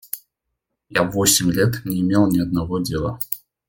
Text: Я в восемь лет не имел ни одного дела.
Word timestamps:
Я 0.89 1.03
в 1.03 1.11
восемь 1.11 1.51
лет 1.51 1.85
не 1.85 1.99
имел 2.01 2.25
ни 2.25 2.39
одного 2.39 2.79
дела. 2.79 3.19